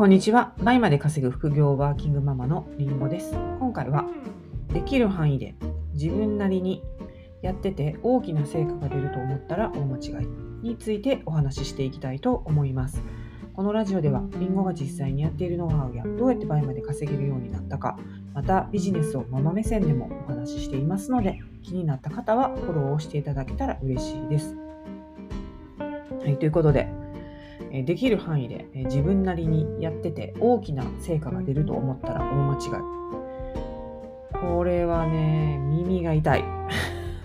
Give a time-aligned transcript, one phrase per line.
[0.00, 0.54] こんにちは。
[0.56, 3.34] 倍まで稼ぐ副業ワーキングママのりんごです。
[3.58, 4.06] 今回は、
[4.72, 5.54] できる範囲で
[5.92, 6.82] 自分なりに
[7.42, 10.26] やってて大きな成果が出ると思ったら大間違い
[10.62, 13.02] についてお話ししていきたいと思います。
[13.52, 17.98] このラジオでは、りんごが実際にやっているノウハウやどうやって倍まで稼げるようになったか、
[18.32, 24.56] またビジネスをママ目線でもお話ししていますので、気になった方はフォローをしていただけたら嬉しいです。
[26.22, 26.88] はい、ということで、
[27.70, 33.00] できる範囲でえ自分なりにやってて大きな成果が出ると思ったら大間違い。
[34.40, 36.44] これはね、耳が痛い。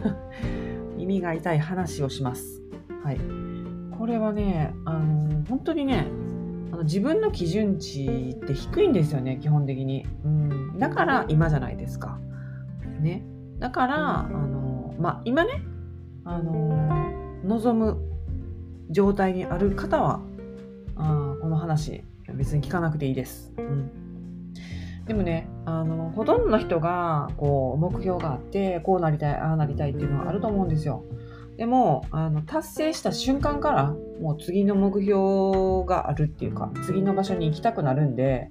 [0.97, 2.61] 耳が痛い話をします。
[3.03, 3.19] はい。
[3.97, 6.07] これはね、あの本当にね、
[6.71, 10.05] あの自分の基準値って低いんですよね、基本的に。
[10.23, 12.19] うん、だから今じゃないですか。
[12.99, 13.25] ね。
[13.59, 15.63] だから、あのまあ、今ね、
[16.25, 16.89] あの
[17.45, 17.97] 望む
[18.89, 20.21] 状態にある方は、
[20.95, 23.53] あこの話、別に聞かなくていいです。
[23.57, 23.91] うん、
[25.05, 31.03] でもね、あの、ほとんどの人が、こう、目標があって、こうなりたい、ああなりたいっていうのはあると思うんですよ。
[31.57, 38.49] でも、あの、達成した瞬間から、もう次の目標があるっていうか、次の場所に行きたくなるんで、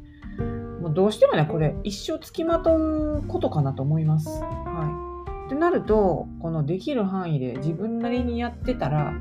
[0.80, 4.28] もうどうしてもね、これ、一生つきまとうことかなと思います。
[4.40, 5.10] は
[5.46, 5.46] い。
[5.46, 9.14] ってなると、このできる範囲で自分なりにやってたら、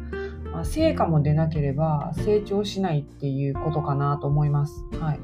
[0.63, 4.85] 成果も出なければ成長しないっていうことかなと思います。
[4.99, 5.19] はい。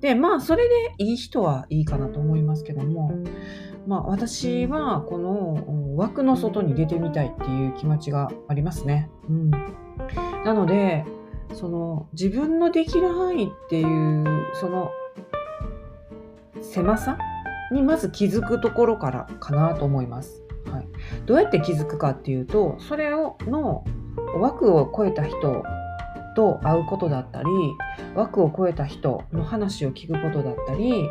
[0.00, 3.12] で、まあ、それでいい人はいいかなと思いますけども、
[3.86, 9.10] まあ、私はこの枠の外に出てみたいっていう気持ちがありますね。
[9.28, 9.50] うん。
[10.44, 11.04] なので、
[11.54, 14.90] その自分のできる範囲っていう、その
[16.60, 17.18] 狭さ
[17.70, 20.42] にまず気づくところからかなと思います。
[20.70, 20.88] はい。
[21.26, 23.84] どうやって気づくかっていうと、それをの
[24.40, 25.62] 枠を超えた人
[26.34, 27.48] と会うことだったり
[28.14, 31.08] 枠を超えた人の話を聞くことだったり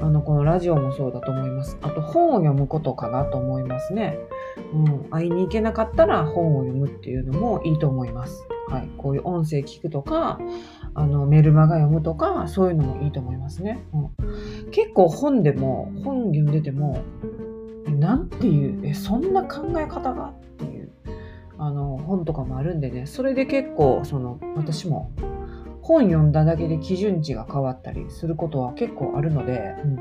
[0.00, 4.16] あのこのラジオもそうだと思いますあと本を読むことかなと思いますね、
[4.72, 10.38] うん、会いに行けなかったら本を読むっていうのもいいと思います、はい、こういう音声聞くとか
[10.94, 17.02] あのメルマガ読むとかそういうのもいいと思いますね、うん、結構本でも本読んでても
[17.88, 20.77] なんていうえそんな考え方がっていう
[21.58, 25.12] あの本とかもあるんでねそれで結構その私も
[25.82, 29.98] 本読んだだけで基準値が変わったりすることは結構あるので、うん、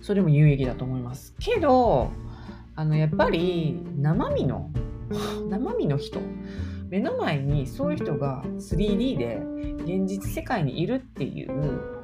[0.00, 1.34] それも有益だと思います。
[1.40, 2.10] けど
[2.74, 4.70] あのやっぱり生身の
[5.50, 6.20] 生身の人
[6.88, 9.42] 目の前にそういう人が 3D で
[9.84, 11.96] 現実世界にいるっていう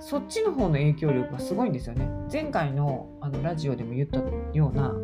[0.00, 2.08] そっちの方の影響力がすごいんですよね。
[2.32, 4.20] 前回のあのラジオでも言った
[4.54, 4.94] ような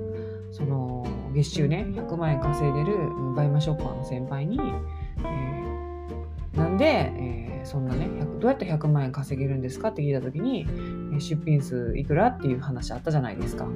[0.51, 2.97] その月収ね100万円稼いでる
[3.37, 5.65] バイマショッパーの先輩に、えー
[6.57, 8.09] なんで、えーそんなね
[8.41, 10.67] どうやって100万円稼げるんですかって聞いた時に
[11.19, 13.67] 出品数いくらっていう話あったじゃないですか。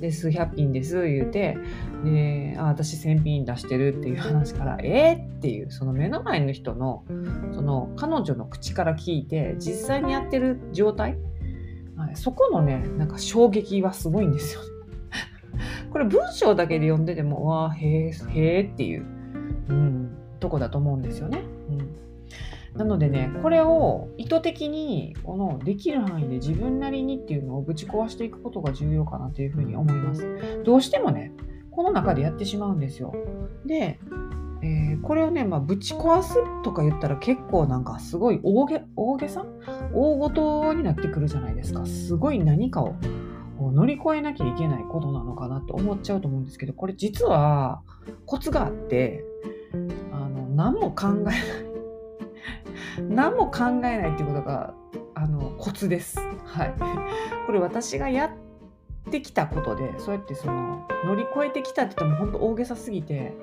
[0.00, 1.58] で数百品です言うて
[2.04, 7.04] であ私1000品出してるっていう話からえー、っていうその目の前の人の
[7.52, 11.18] その彼女の口から聞いて実際にやってる状態、
[12.14, 14.60] そこのねなんか衝撃はすごいんですよ。
[15.90, 19.06] これ文章だけで読んでても、わあ、へえ、へえっていう、
[19.68, 20.10] うん、
[20.40, 21.42] とこだと思うんですよね。
[21.70, 30.62] うん、なのでね、これを意図的に、このできる範囲で自分なりにっていうのをぶち壊していくことが重要かなというふうに思います。
[30.64, 31.32] どうしてもね、
[31.70, 33.14] この中でやってしまうんですよ。
[33.64, 33.98] で、
[34.62, 36.34] えーこれをね、まあ、ぶち壊す
[36.64, 39.46] とか言ったら結構なんかすごい大げ大げさ？
[39.94, 41.86] 大ごとになってくるじゃないですか。
[41.86, 42.96] すごい何かを
[43.58, 47.82] こう乗り越えなきゃいけないことなのかなって思っちゃうと思うんですけどこれ実は
[48.24, 49.24] コツがあって
[50.12, 51.36] あの何も考えない
[53.08, 54.74] 何も考えないっていうことが
[55.14, 56.20] あのコツです。
[56.44, 56.74] はい、
[57.46, 63.36] これ私がやってきたことでそうやってその乗り越えてきたって言っても本当大げさすぎて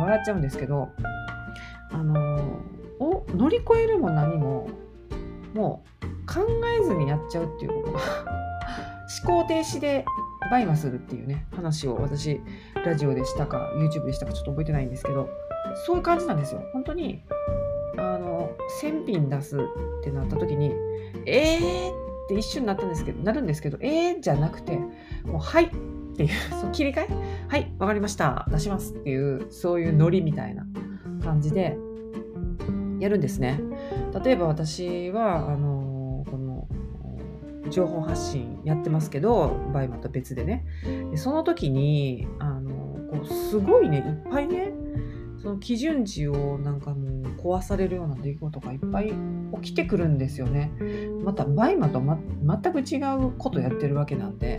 [0.00, 0.90] 笑っちゃうんですけど
[1.92, 2.60] あの
[2.98, 4.68] お乗り越えるも何も
[5.54, 6.46] もう考
[6.78, 8.45] えずにやっちゃうっていうことが
[9.24, 10.04] 思考停止で
[10.50, 12.40] バイマするっていうね話を私
[12.84, 15.28] ラジオでしたか YouTube でしたかちょっと覚えてないんですけど
[15.86, 16.62] そういう感じなんですよ。
[16.72, 17.22] 本当に
[17.98, 18.50] あの
[18.82, 19.60] 1000品出すっ
[20.04, 20.72] てなった時に
[21.26, 24.76] えーって一瞬なったんですけどなるんですけどえーじゃなくて
[25.24, 25.70] もうはいっ
[26.16, 26.30] ていう
[26.60, 27.08] その切り替え
[27.48, 30.66] はいわかりました出しますっていうそういうノリみたいな
[31.22, 31.76] 感じで
[32.98, 33.60] やるんですね。
[34.24, 35.75] 例えば私はあの
[37.70, 40.66] 情報発信やってますけどバイマと別でね
[41.10, 42.70] でその時にあの
[43.10, 44.72] こうすごいねいっぱいね
[45.42, 49.12] その基準値をなんかもう壊されるような出来事がいっぱい
[49.62, 50.72] 起きてくるんですよね。
[51.24, 52.96] また BUYMA と、ま、全く違
[53.28, 54.58] うことやってるわけなんで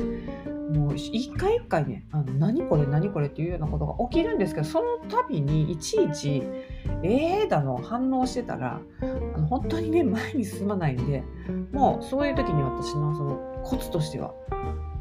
[0.74, 6.44] もう一回一回ねあの何これ何これっていうようなことが起きるんですけどその度にいちいち
[7.04, 11.24] 「えー」だの反応してたらあの本当にね前に進まないんで
[11.72, 14.34] もうそういう時に私のそのコツとしては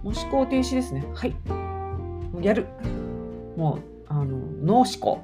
[0.07, 1.05] もう思考停止ですね。
[1.15, 1.35] はい。
[2.33, 2.67] もうやる。
[3.57, 5.21] もうあの脳思考。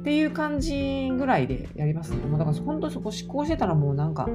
[0.00, 2.16] っていう感じぐらいでやりますね。
[2.26, 4.28] もうだから本当そこ思考してたらもうなんか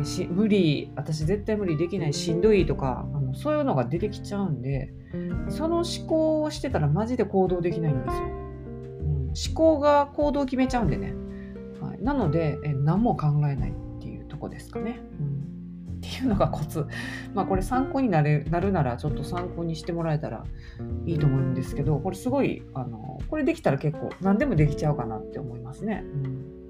[0.00, 4.92] えし無理私絶対無理できないしんどいとかあのそういうのが出てきちゃうんで
[5.48, 11.14] その思考をしてたらマジで行動できないんですよ、うん、思考が行動を決めちゃうんでね、
[11.80, 15.42] はい、なのでえ何も考えないっていうとこですかね、うん、
[15.96, 16.86] っていうのがコツ。
[17.34, 20.44] まあこれ参考になるなるならちょっと参考にしてもらえたら
[21.06, 26.61] いいと思うんですけどこれすごいあのこれできたら結構何でもできちゃうかなって思いますね、うん。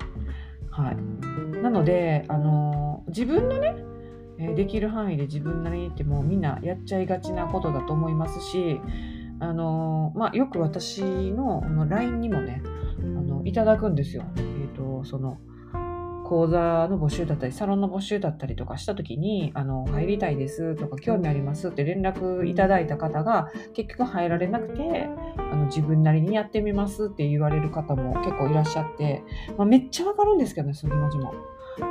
[0.73, 8.81] はい、なので、あの自分のね、できる範囲で自分なりにってもみんなやっちゃいがちなことだと思いますし、
[9.39, 12.63] あのまあ、よく私のの LINE にもね
[13.01, 14.25] あのいただくんですよ。
[14.37, 15.39] えーとその
[16.33, 29.23] 講座の募集だったり、サロンの募集だったりとかした時に、あの、入りたいですとか、興味ありますって連絡いただいた方が、結局入られなくて、あの、自分なりにやってみますって言われる方も結構いらっしゃって、
[29.59, 31.35] まあ、めっちゃわかるんですけどね、その気持ちも。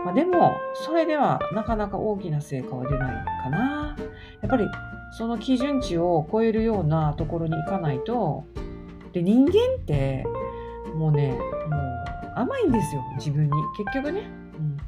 [0.06, 3.96] まあ、でも、それではなかなか大きな成果は出ないかな。
[4.42, 4.66] やっぱり、
[5.20, 8.46] その基準値を超えるようなところに行かないと、
[9.14, 10.26] で、人間って、
[10.96, 11.91] もうね、もう
[12.36, 13.52] 甘いんですよ自分に。
[13.78, 14.30] 結局ね、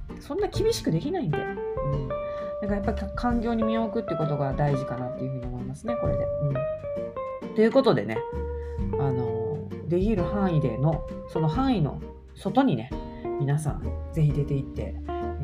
[0.10, 2.16] うん、そんな厳しくできないんで、うん、だ
[2.62, 6.26] からやっぱ環境に身を置くってことが大事かなっていうふうに思いますねこれで、
[7.44, 8.18] うん、ということでね
[9.00, 12.02] あのできる範囲でのその範囲の
[12.36, 12.90] 外にね
[13.40, 14.96] 皆さんぜひ出ていって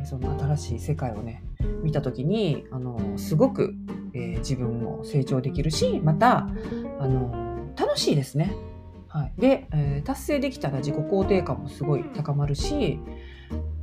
[0.05, 1.43] その新しい世界をね
[1.83, 3.73] 見た時にあのすごく、
[4.13, 6.47] えー、自分も成長できるしまた
[6.99, 8.53] あの楽しいですね。
[9.09, 12.99] はい、で、えー、達成できたら自己肯定感もすごい高まるし、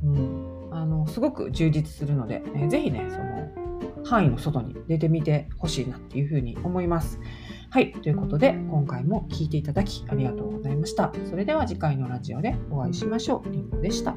[0.03, 7.19] うん、あのすごく充実するので、えー、ぜひねその範囲の外に出てみてほしいなっていうふうに思います。
[7.69, 7.91] はい。
[7.91, 11.11] ということで、今回も聴いていただきありがとうございました。
[11.29, 13.51] それでは次回のラジオでお会いしましょう。
[13.51, 14.15] りんごでした。